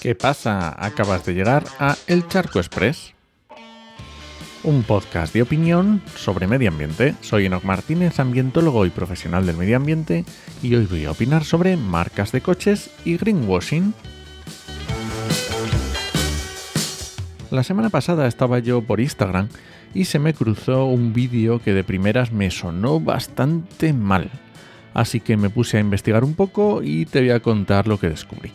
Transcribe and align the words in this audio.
¿Qué 0.00 0.14
pasa? 0.14 0.76
Acabas 0.78 1.26
de 1.26 1.34
llegar 1.34 1.64
a 1.80 1.96
El 2.06 2.28
Charco 2.28 2.60
Express, 2.60 3.14
un 4.62 4.84
podcast 4.84 5.34
de 5.34 5.42
opinión 5.42 6.00
sobre 6.14 6.46
medio 6.46 6.68
ambiente. 6.68 7.16
Soy 7.20 7.46
Enoc 7.46 7.64
Martínez, 7.64 8.20
ambientólogo 8.20 8.86
y 8.86 8.90
profesional 8.90 9.44
del 9.44 9.56
medio 9.56 9.76
ambiente, 9.76 10.24
y 10.62 10.76
hoy 10.76 10.86
voy 10.86 11.04
a 11.04 11.10
opinar 11.10 11.42
sobre 11.42 11.76
marcas 11.76 12.30
de 12.30 12.40
coches 12.40 12.92
y 13.04 13.16
greenwashing. 13.16 13.92
La 17.50 17.64
semana 17.64 17.90
pasada 17.90 18.28
estaba 18.28 18.60
yo 18.60 18.82
por 18.82 19.00
Instagram 19.00 19.48
y 19.94 20.04
se 20.04 20.20
me 20.20 20.32
cruzó 20.32 20.84
un 20.84 21.12
vídeo 21.12 21.60
que 21.60 21.74
de 21.74 21.82
primeras 21.82 22.30
me 22.30 22.52
sonó 22.52 23.00
bastante 23.00 23.92
mal. 23.92 24.30
Así 24.94 25.18
que 25.18 25.36
me 25.36 25.50
puse 25.50 25.78
a 25.78 25.80
investigar 25.80 26.22
un 26.22 26.34
poco 26.34 26.84
y 26.84 27.04
te 27.06 27.18
voy 27.18 27.30
a 27.30 27.40
contar 27.40 27.88
lo 27.88 27.98
que 27.98 28.08
descubrí. 28.08 28.52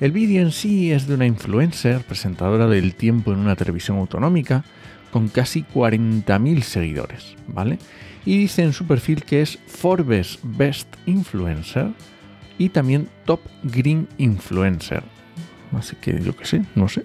El 0.00 0.12
vídeo 0.12 0.42
en 0.42 0.50
sí 0.50 0.90
es 0.90 1.06
de 1.06 1.14
una 1.14 1.26
influencer, 1.26 2.02
presentadora 2.02 2.66
del 2.66 2.94
tiempo 2.94 3.32
en 3.32 3.38
una 3.38 3.56
televisión 3.56 3.98
autonómica, 3.98 4.64
con 5.12 5.28
casi 5.28 5.62
40.000 5.62 6.62
seguidores, 6.62 7.36
¿vale? 7.46 7.78
Y 8.24 8.38
dice 8.38 8.62
en 8.62 8.72
su 8.72 8.86
perfil 8.86 9.24
que 9.24 9.42
es 9.42 9.58
Forbes 9.66 10.38
Best 10.42 10.88
Influencer 11.06 11.90
y 12.58 12.70
también 12.70 13.08
Top 13.24 13.40
Green 13.62 14.08
Influencer. 14.18 15.02
Así 15.76 15.96
que 15.96 16.20
yo 16.20 16.36
qué 16.36 16.44
sé, 16.44 16.64
no 16.74 16.88
sé. 16.88 17.02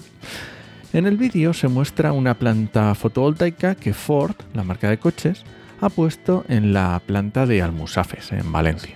En 0.94 1.06
el 1.06 1.18
vídeo 1.18 1.54
se 1.54 1.68
muestra 1.68 2.14
una 2.14 2.34
planta 2.36 2.96
fotovoltaica 2.96 3.76
que 3.76 3.94
Ford, 3.94 4.36
la 4.54 4.64
marca 4.64 4.90
de 4.90 4.98
coches, 4.98 5.44
ha 5.82 5.90
puesto 5.90 6.46
en 6.48 6.74
la 6.74 7.02
planta 7.06 7.46
de 7.46 7.62
Almusafes, 7.62 8.32
en 8.32 8.52
Valencia. 8.52 8.96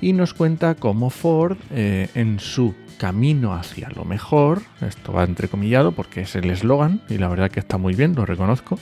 Y 0.00 0.12
nos 0.12 0.34
cuenta 0.34 0.74
cómo 0.74 1.08
Ford, 1.10 1.56
eh, 1.70 2.08
en 2.14 2.40
su 2.40 2.74
camino 2.98 3.54
hacia 3.54 3.88
lo 3.90 4.04
mejor, 4.04 4.62
esto 4.80 5.12
va 5.12 5.24
entrecomillado 5.24 5.92
porque 5.92 6.22
es 6.22 6.34
el 6.36 6.50
eslogan 6.50 7.00
y 7.08 7.18
la 7.18 7.28
verdad 7.28 7.50
que 7.50 7.60
está 7.60 7.78
muy 7.78 7.94
bien, 7.94 8.14
lo 8.14 8.26
reconozco, 8.26 8.78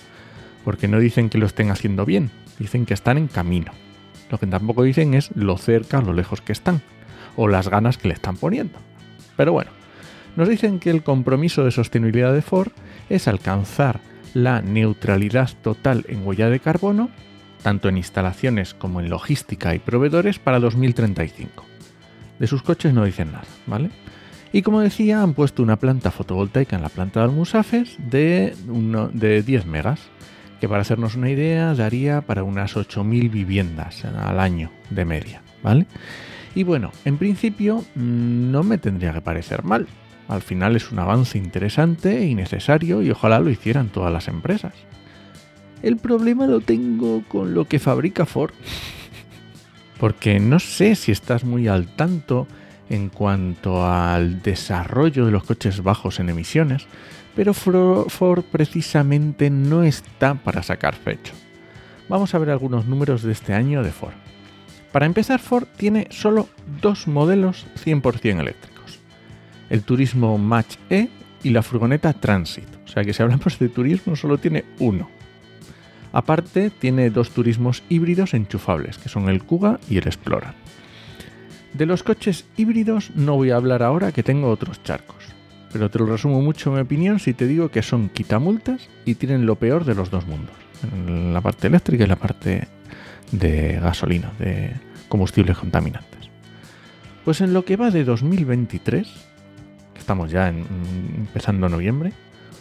porque 0.65 0.89
no 0.89 0.99
dicen 0.99 1.29
que 1.29 1.39
lo 1.39 1.47
estén 1.47 1.71
haciendo 1.71 2.05
bien, 2.05 2.31
dicen 2.59 2.87
que 2.87 2.95
están 2.95 3.19
en 3.19 3.29
camino. 3.29 3.73
Lo 4.31 4.39
que 4.39 4.47
tampoco 4.47 4.83
dicen 4.83 5.15
es 5.15 5.31
lo 5.35 5.59
cerca 5.59 6.01
lo 6.01 6.13
lejos 6.13 6.41
que 6.41 6.53
están, 6.53 6.83
o 7.37 7.49
las 7.49 7.69
ganas 7.69 7.99
que 7.99 8.09
le 8.09 8.15
están 8.15 8.37
poniendo. 8.37 8.79
Pero 9.37 9.53
bueno, 9.53 9.71
nos 10.37 10.49
dicen 10.49 10.79
que 10.79 10.91
el 10.91 11.03
compromiso 11.03 11.65
de 11.65 11.71
sostenibilidad 11.71 12.33
de 12.33 12.43
Ford 12.43 12.73
es 13.11 13.29
alcanzar 13.29 14.01
la 14.35 14.63
neutralidad 14.63 15.51
total 15.63 16.05
en 16.09 16.27
huella 16.27 16.49
de 16.49 16.61
carbono, 16.61 17.11
tanto 17.63 17.89
en 17.89 17.99
instalaciones 17.99 18.75
como 18.75 19.01
en 19.01 19.11
logística 19.11 19.75
y 19.75 19.79
proveedores 19.79 20.39
para 20.39 20.59
2035. 20.59 21.72
De 22.43 22.49
sus 22.49 22.65
coches 22.65 22.93
no 22.93 23.05
dicen 23.05 23.31
nada, 23.31 23.45
¿vale? 23.69 23.91
Y 24.53 24.63
como 24.63 24.81
decía, 24.81 25.23
han 25.23 25.33
puesto 25.33 25.63
una 25.63 25.77
planta 25.77 26.11
fotovoltaica 26.11 26.75
en 26.75 26.83
la 26.83 26.89
planta 26.89 27.21
de 27.21 27.27
Almusafes 27.27 27.97
de, 27.99 28.57
de 29.13 29.43
10 29.45 29.67
megas, 29.67 30.01
que 30.61 30.69
para 30.69 30.81
hacernos 30.81 31.15
una 31.15 31.31
idea 31.31 31.73
daría 31.75 32.23
para 32.23 32.43
unas 32.43 32.75
8.000 32.75 33.31
viviendas 33.31 34.05
al 34.05 34.41
año 34.41 34.73
de 34.91 35.05
media, 35.05 35.41
¿vale? 35.63 35.87
Y 36.57 36.65
bueno, 36.65 36.91
en 37.05 37.17
principio 37.17 37.85
mm, 37.95 38.51
no 38.51 38.65
me 38.65 38.77
tendría 38.77 39.13
que 39.13 39.21
parecer 39.21 39.63
mal, 39.63 39.87
al 40.27 40.43
final 40.43 40.75
es 40.75 40.91
un 40.91 40.99
avance 40.99 41.39
interesante 41.39 42.27
y 42.27 42.35
necesario 42.35 43.03
y 43.03 43.11
ojalá 43.13 43.39
lo 43.39 43.51
hicieran 43.51 43.91
todas 43.91 44.13
las 44.13 44.27
empresas. 44.27 44.75
El 45.81 45.97
problema 45.97 46.49
lo 46.49 46.61
tengo 46.61 47.23
con 47.29 47.55
lo 47.55 47.67
que 47.67 47.79
fabrica 47.79 48.27
Ford. 48.27 48.53
Porque 50.03 50.41
no 50.41 50.59
sé 50.59 50.97
si 50.97 51.13
estás 51.13 51.45
muy 51.45 51.69
al 51.69 51.87
tanto 51.87 52.49
en 52.91 53.09
cuanto 53.09 53.87
al 53.87 54.43
desarrollo 54.43 55.25
de 55.25 55.31
los 55.31 55.45
coches 55.45 55.81
bajos 55.81 56.19
en 56.19 56.29
emisiones, 56.29 56.89
pero 57.37 57.55
Ford 57.55 58.43
precisamente 58.51 59.49
no 59.49 59.85
está 59.85 60.35
para 60.35 60.65
sacar 60.65 60.97
pecho. 60.97 61.35
Vamos 62.09 62.35
a 62.35 62.39
ver 62.39 62.51
algunos 62.51 62.87
números 62.87 63.23
de 63.23 63.31
este 63.31 63.55
año 63.55 63.85
de 63.85 63.93
Ford. 63.93 64.15
Para 64.91 65.07
empezar, 65.07 65.39
Ford 65.39 65.69
tiene 65.77 66.09
solo 66.11 66.49
dos 66.81 67.07
modelos 67.07 67.69
100% 67.85 68.41
eléctricos 68.41 68.73
el 69.71 69.85
turismo 69.85 70.37
Match 70.37 70.79
E 70.91 71.11
y 71.45 71.51
la 71.51 71.63
furgoneta 71.63 72.13
Transit. 72.13 72.69
O 72.85 72.89
sea 72.89 73.05
que 73.05 73.15
si 73.15 73.23
hablamos 73.23 73.57
de 73.57 73.69
turismo 73.69 74.17
solo 74.17 74.37
tiene 74.37 74.65
uno. 74.81 75.22
Aparte 76.13 76.71
tiene 76.71 77.11
dos 77.11 77.31
turismos 77.31 77.83
híbridos 77.89 78.35
enchufables, 78.35 78.99
que 78.99 79.09
son 79.09 79.29
el 79.29 79.43
Kuga 79.43 79.81
y 79.89 79.97
el 79.99 80.07
Explorer. 80.07 80.53
De 81.73 81.87
los 81.87 82.03
coches 82.03 82.45
híbridos 82.57 83.11
no 83.15 83.37
voy 83.37 83.51
a 83.51 83.57
hablar 83.57 83.83
ahora 83.83 84.13
que 84.13 84.23
tengo 84.23 84.51
otros 84.51 84.83
charcos, 84.83 85.25
pero 85.73 85.91
te 85.91 85.99
lo 85.99 86.07
resumo 86.07 86.43
mucho 86.43 86.71
mi 86.71 86.81
opinión 86.81 87.19
si 87.19 87.33
te 87.33 87.47
digo 87.47 87.71
que 87.71 87.83
son 87.83 88.11
quitamultas 88.11 88.89
y 89.07 89.15
tienen 89.15 89.47
lo 89.47 89.57
peor 89.57 89.87
de 89.87 89.95
los 89.95 90.11
dos 90.11 90.27
mundos, 90.27 90.55
la 91.33 91.41
parte 91.41 91.69
eléctrica 91.69 92.05
y 92.05 92.09
la 92.09 92.17
parte 92.17 92.69
de 93.31 93.81
gasolina, 93.81 94.33
de 94.39 94.73
combustibles 95.09 95.57
contaminantes. 95.57 96.29
Pues 97.25 97.41
en 97.41 97.55
lo 97.55 97.65
que 97.65 97.77
va 97.77 97.91
de 97.91 98.05
2023, 98.05 99.09
estamos 99.97 100.31
ya 100.31 100.49
empezando 100.49 101.71
noviembre, 101.71 102.13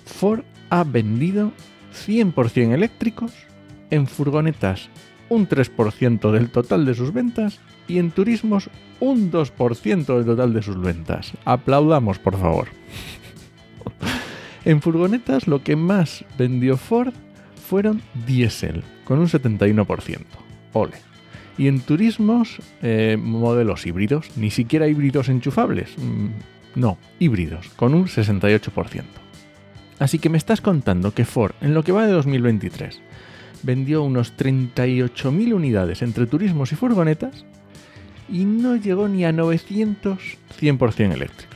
Ford 0.05 0.43
ha 0.69 0.85
vendido 0.85 1.51
100% 1.91 2.73
eléctricos 2.73 3.31
en 3.89 4.07
furgonetas 4.07 4.89
un 5.31 5.47
3% 5.47 6.31
del 6.31 6.49
total 6.49 6.85
de 6.85 6.93
sus 6.93 7.13
ventas 7.13 7.59
y 7.87 7.99
en 7.99 8.11
turismos 8.11 8.69
un 8.99 9.31
2% 9.31 10.05
del 10.15 10.25
total 10.25 10.53
de 10.53 10.61
sus 10.61 10.79
ventas. 10.79 11.31
Aplaudamos, 11.45 12.19
por 12.19 12.37
favor. 12.37 12.67
en 14.65 14.81
furgonetas 14.81 15.47
lo 15.47 15.63
que 15.63 15.77
más 15.77 16.25
vendió 16.37 16.75
Ford 16.75 17.13
fueron 17.67 18.01
diésel, 18.27 18.83
con 19.05 19.19
un 19.19 19.27
71%. 19.27 20.19
Ole. 20.73 20.97
Y 21.57 21.67
en 21.67 21.79
turismos, 21.79 22.59
eh, 22.81 23.17
modelos 23.17 23.85
híbridos, 23.85 24.35
ni 24.35 24.51
siquiera 24.51 24.87
híbridos 24.89 25.29
enchufables. 25.29 25.97
Mm, 25.97 26.27
no, 26.75 26.97
híbridos, 27.19 27.69
con 27.77 27.93
un 27.93 28.07
68%. 28.07 29.03
Así 30.01 30.17
que 30.17 30.29
me 30.29 30.39
estás 30.39 30.61
contando 30.61 31.13
que 31.13 31.25
Ford, 31.25 31.53
en 31.61 31.75
lo 31.75 31.83
que 31.83 31.91
va 31.91 32.07
de 32.07 32.11
2023, 32.11 32.99
vendió 33.61 34.01
unos 34.01 34.35
38.000 34.35 35.53
unidades 35.53 36.01
entre 36.01 36.25
turismos 36.25 36.71
y 36.71 36.75
furgonetas 36.75 37.45
y 38.27 38.45
no 38.45 38.75
llegó 38.77 39.07
ni 39.07 39.25
a 39.25 39.31
900 39.31 40.17
100% 40.59 41.13
eléctricos. 41.13 41.55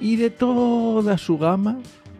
Y 0.00 0.16
de 0.16 0.30
toda 0.30 1.16
su 1.16 1.38
gama 1.38 1.78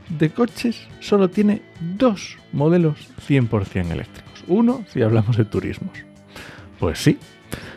de 0.09 0.31
coches 0.31 0.87
solo 1.01 1.29
tiene 1.29 1.63
dos 1.97 2.39
modelos 2.53 3.09
100% 3.29 3.91
eléctricos. 3.91 4.45
Uno 4.47 4.85
si 4.93 5.03
hablamos 5.03 5.37
de 5.37 5.45
turismos. 5.45 5.99
Pues 6.79 7.01
sí, 7.01 7.19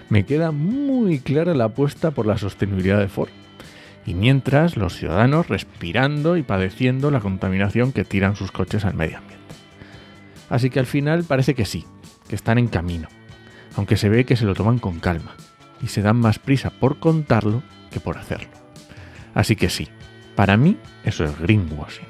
me 0.10 0.28
queda 0.28 0.52
muy 0.52 1.18
clara 1.18 1.56
la 1.56 1.66
apuesta 1.66 2.12
por 2.12 2.28
la 2.28 2.38
sostenibilidad 2.38 3.00
de 3.00 3.08
Ford 3.08 3.32
y 4.06 4.14
mientras 4.14 4.78
los 4.78 4.96
ciudadanos 4.96 5.48
respirando 5.48 6.38
y 6.38 6.44
padeciendo 6.44 7.12
la 7.12 7.20
contaminación 7.20 7.92
que 7.92 8.06
tiran 8.06 8.36
sus 8.36 8.52
coches 8.52 8.86
al 8.86 8.96
medio 8.96 9.18
ambiente. 9.18 9.46
Así 10.50 10.70
que 10.70 10.80
al 10.80 10.86
final 10.86 11.24
parece 11.24 11.56
que 11.56 11.66
sí, 11.66 11.86
que 12.28 12.36
están 12.36 12.58
en 12.58 12.68
camino, 12.68 13.08
aunque 13.76 13.98
se 13.98 14.10
ve 14.10 14.26
que 14.26 14.36
se 14.36 14.46
lo 14.46 14.54
toman 14.54 14.80
con 14.80 15.00
calma 15.00 15.36
y 15.82 15.88
se 15.88 16.02
dan 16.02 16.18
más 16.18 16.40
prisa 16.40 16.70
por 16.70 17.00
contarlo 17.00 17.64
que 17.92 18.00
por 18.00 18.18
hacerlo. 18.18 18.50
Así 19.34 19.56
que 19.56 19.70
sí, 19.70 19.88
para 20.36 20.58
mí 20.58 20.78
eso 21.04 21.24
es 21.24 21.38
greenwashing. 21.40 22.08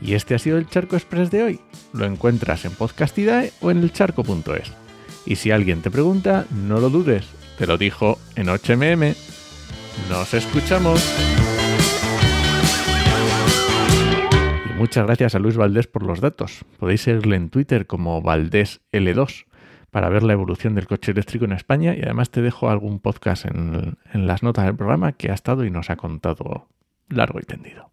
Y 0.00 0.14
este 0.14 0.34
ha 0.34 0.38
sido 0.38 0.58
el 0.58 0.68
Charco 0.68 0.96
Express 0.96 1.30
de 1.30 1.42
hoy. 1.42 1.60
Lo 1.92 2.04
encuentras 2.04 2.64
en 2.64 2.72
Podcastidae 2.72 3.52
o 3.60 3.70
en 3.70 3.78
elcharco.es. 3.78 4.72
Y 5.26 5.36
si 5.36 5.50
alguien 5.50 5.82
te 5.82 5.90
pregunta, 5.90 6.46
no 6.50 6.80
lo 6.80 6.90
dudes, 6.90 7.26
te 7.58 7.66
lo 7.66 7.76
dijo 7.78 8.18
en 8.36 8.46
HMM. 8.48 9.14
Nos 10.08 10.34
escuchamos. 10.34 11.00
Y 14.70 14.78
muchas 14.78 15.06
gracias 15.06 15.34
a 15.34 15.38
Luis 15.38 15.56
Valdés 15.56 15.86
por 15.86 16.02
los 16.02 16.20
datos. 16.20 16.64
Podéis 16.78 17.02
seguirle 17.02 17.36
en 17.36 17.50
Twitter 17.50 17.86
como 17.86 18.22
Valdés 18.22 18.80
L2 18.92 19.46
para 19.90 20.08
ver 20.08 20.22
la 20.22 20.34
evolución 20.34 20.74
del 20.74 20.86
coche 20.86 21.12
eléctrico 21.12 21.44
en 21.44 21.52
España 21.52 21.94
y 21.94 22.02
además 22.02 22.30
te 22.30 22.42
dejo 22.42 22.70
algún 22.70 23.00
podcast 23.00 23.46
en, 23.46 23.98
en 24.12 24.26
las 24.26 24.42
notas 24.42 24.66
del 24.66 24.76
programa 24.76 25.12
que 25.12 25.30
ha 25.30 25.34
estado 25.34 25.64
y 25.64 25.70
nos 25.70 25.90
ha 25.90 25.96
contado 25.96 26.68
largo 27.08 27.40
y 27.40 27.44
tendido. 27.44 27.90